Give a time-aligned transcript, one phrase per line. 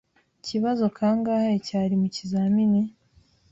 [0.39, 2.81] Ikibazo kangahe cyari mukizamini?